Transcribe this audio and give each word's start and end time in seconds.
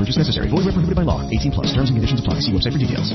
Purchase 0.00 0.16
necessary. 0.16 0.48
Void 0.48 0.64
where 0.64 0.72
prohibited 0.72 0.96
by 0.96 1.02
law. 1.02 1.28
18 1.28 1.52
plus. 1.52 1.74
Terms 1.74 1.90
and 1.90 1.96
conditions 1.98 2.20
apply. 2.20 2.40
See 2.40 2.52
website 2.52 2.72
for 2.72 2.78
details. 2.78 3.12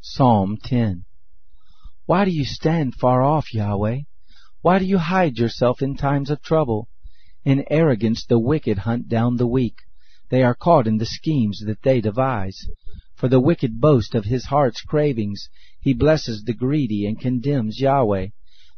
Psalm 0.00 0.56
10 0.64 1.04
Why 2.06 2.24
do 2.24 2.30
you 2.30 2.46
stand 2.46 2.94
far 2.94 3.22
off, 3.22 3.52
Yahweh? 3.52 3.98
Why 4.62 4.78
do 4.78 4.86
you 4.86 4.96
hide 4.96 5.36
yourself 5.36 5.82
in 5.82 5.96
times 5.96 6.30
of 6.30 6.40
trouble? 6.40 6.88
In 7.44 7.66
arrogance 7.68 8.24
the 8.26 8.38
wicked 8.38 8.78
hunt 8.78 9.10
down 9.10 9.36
the 9.36 9.46
weak. 9.46 9.76
They 10.30 10.42
are 10.42 10.54
caught 10.54 10.86
in 10.86 10.96
the 10.96 11.04
schemes 11.04 11.62
that 11.66 11.82
they 11.82 12.00
devise. 12.00 12.66
For 13.16 13.28
the 13.28 13.38
wicked 13.38 13.82
boast 13.82 14.14
of 14.14 14.24
his 14.24 14.46
heart's 14.46 14.80
cravings. 14.80 15.50
He 15.78 15.92
blesses 15.92 16.44
the 16.44 16.54
greedy 16.54 17.06
and 17.06 17.20
condemns 17.20 17.78
Yahweh. 17.78 18.28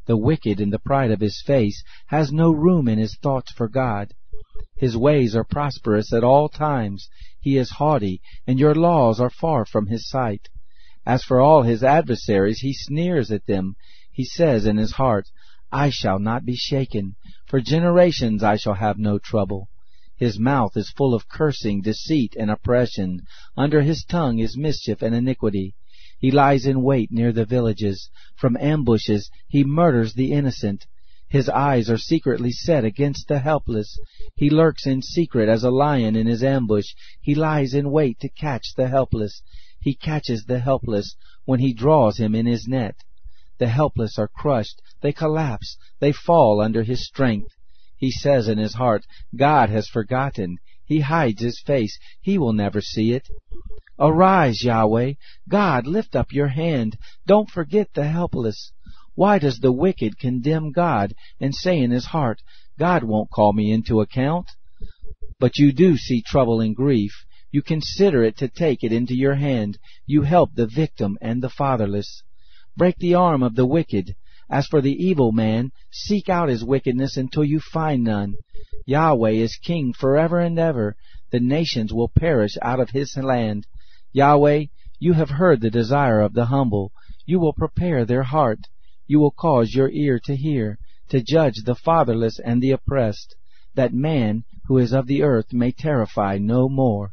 The 0.07 0.17
wicked 0.17 0.61
in 0.61 0.71
the 0.71 0.79
pride 0.79 1.11
of 1.11 1.21
his 1.21 1.43
face 1.43 1.83
has 2.07 2.33
no 2.33 2.53
room 2.53 2.89
in 2.89 2.99
his 2.99 3.17
thoughts 3.17 3.53
for 3.53 3.69
God. 3.69 4.15
His 4.77 4.97
ways 4.97 5.35
are 5.35 5.45
prosperous 5.45 6.13
at 6.13 6.23
all 6.23 6.49
times. 6.49 7.09
He 7.41 7.57
is 7.57 7.71
haughty, 7.71 8.21
and 8.47 8.59
your 8.59 8.75
laws 8.75 9.21
are 9.21 9.31
far 9.31 9.65
from 9.65 9.87
his 9.87 10.09
sight. 10.09 10.49
As 11.05 11.25
for 11.25 11.41
all 11.41 11.63
his 11.63 11.83
adversaries, 11.83 12.61
he 12.61 12.73
sneers 12.73 13.31
at 13.31 13.47
them. 13.47 13.77
He 14.13 14.25
says 14.25 14.65
in 14.67 14.77
his 14.77 14.93
heart, 14.93 15.29
I 15.73 15.91
shall 15.91 16.19
not 16.19 16.45
be 16.45 16.57
shaken. 16.57 17.17
For 17.47 17.61
generations 17.61 18.43
I 18.43 18.57
shall 18.57 18.75
have 18.75 18.99
no 18.99 19.19
trouble. 19.19 19.69
His 20.17 20.39
mouth 20.39 20.77
is 20.77 20.91
full 20.91 21.15
of 21.15 21.29
cursing, 21.29 21.83
deceit, 21.83 22.37
and 22.39 22.51
oppression. 22.51 23.23
Under 23.57 23.83
his 23.83 24.05
tongue 24.05 24.39
is 24.39 24.57
mischief 24.57 25.03
and 25.03 25.15
iniquity. 25.15 25.75
He 26.19 26.31
lies 26.31 26.67
in 26.67 26.83
wait 26.83 27.13
near 27.13 27.33
the 27.33 27.45
villages. 27.45 28.11
From 28.37 28.57
ambushes 28.57 29.31
he 29.49 29.65
murders 29.65 30.15
the 30.15 30.33
innocent. 30.33 30.87
His 31.29 31.49
eyes 31.49 31.91
are 31.91 31.99
secretly 31.99 32.53
set 32.53 32.85
against 32.85 33.29
the 33.29 33.41
helpless. 33.41 33.99
He 34.37 34.49
lurks 34.49 34.87
in 34.87 35.03
secret 35.03 35.49
as 35.49 35.65
a 35.65 35.71
lion 35.71 36.15
in 36.17 36.27
his 36.27 36.43
ambush. 36.43 36.87
He 37.21 37.35
lies 37.35 37.75
in 37.75 37.91
wait 37.91 38.21
to 38.21 38.29
catch 38.29 38.75
the 38.77 38.89
helpless. 38.89 39.43
He 39.81 39.95
catches 39.95 40.45
the 40.45 40.61
helpless 40.61 41.17
when 41.45 41.61
he 41.61 41.73
draws 41.73 42.19
him 42.19 42.35
in 42.35 42.47
his 42.47 42.67
net. 42.67 42.97
The 43.59 43.69
helpless 43.69 44.19
are 44.19 44.29
crushed, 44.29 44.81
they 45.01 45.13
collapse, 45.13 45.77
they 45.99 46.13
fall 46.13 46.61
under 46.61 46.83
his 46.83 47.07
strength. 47.07 47.53
He 47.97 48.11
says 48.11 48.49
in 48.49 48.59
his 48.59 48.75
heart, 48.75 49.07
God 49.35 49.71
has 49.71 49.89
forgotten. 49.89 50.59
He 50.87 51.01
hides 51.01 51.43
his 51.43 51.61
face, 51.61 51.99
he 52.21 52.39
will 52.39 52.53
never 52.53 52.81
see 52.81 53.13
it. 53.13 53.29
Arise, 53.99 54.63
Yahweh. 54.63 55.15
God, 55.49 55.87
lift 55.87 56.15
up 56.15 56.33
your 56.33 56.49
hand. 56.49 56.97
Don't 57.27 57.51
forget 57.51 57.89
the 57.95 58.07
helpless. 58.07 58.73
Why 59.15 59.39
does 59.39 59.59
the 59.59 59.73
wicked 59.73 60.19
condemn 60.19 60.73
God 60.73 61.15
and 61.41 61.55
say 61.55 61.79
in 61.81 61.91
his 61.91 62.07
heart, 62.07 62.43
God 62.79 63.03
won't 63.03 63.31
call 63.31 63.53
me 63.53 63.73
into 63.73 64.01
account? 64.01 64.51
But 65.41 65.59
you 65.59 65.73
do 65.73 65.97
see 65.97 66.23
trouble 66.23 66.61
and 66.61 66.77
grief. 66.77 67.13
You 67.51 67.63
consider 67.63 68.23
it 68.23 68.37
to 68.39 68.49
take 68.49 68.85
it 68.85 68.93
into 68.93 69.17
your 69.17 69.35
hand. 69.35 69.79
You 70.07 70.23
help 70.23 70.55
the 70.55 70.67
victim 70.67 71.17
and 71.23 71.43
the 71.43 71.49
fatherless. 71.49 72.23
Break 72.77 72.97
the 72.99 73.15
arm 73.15 73.43
of 73.43 73.55
the 73.55 73.67
wicked. 73.67 74.15
As 74.51 74.67
for 74.67 74.81
the 74.81 74.93
evil 74.93 75.33
man, 75.33 75.73
seek 75.91 76.29
out 76.29 76.51
his 76.51 76.63
wickedness 76.63 77.17
until 77.17 77.45
you 77.45 77.59
find 77.59 78.05
none. 78.05 78.37
Yahweh 78.89 79.33
is 79.33 79.57
king 79.57 79.93
forever 79.93 80.39
and 80.39 80.61
ever. 80.61 80.97
The 81.33 81.41
nations 81.41 81.93
will 81.93 82.09
perish 82.09 82.57
out 82.63 82.79
of 82.79 82.91
his 82.91 83.17
land. 83.17 83.67
Yahweh, 84.13 84.67
you 85.01 85.13
have 85.15 85.31
heard 85.31 85.61
the 85.61 85.71
desire 85.71 86.21
of 86.21 86.35
the 86.35 86.45
humble. 86.47 86.93
You 87.25 87.41
will 87.41 87.53
prepare 87.53 88.05
their 88.05 88.23
heart. 88.23 88.61
You 89.09 89.19
will 89.19 89.33
cause 89.33 89.75
your 89.75 89.91
ear 89.91 90.21
to 90.27 90.37
hear, 90.37 90.79
to 91.09 91.21
judge 91.21 91.65
the 91.65 91.75
fatherless 91.75 92.39
and 92.39 92.63
the 92.63 92.71
oppressed, 92.71 93.35
that 93.75 93.93
man 93.93 94.45
who 94.67 94.79
is 94.79 94.93
of 94.93 95.09
the 95.09 95.25
earth 95.25 95.53
may 95.53 95.73
terrify 95.73 96.39
no 96.39 96.69
more. 96.69 97.13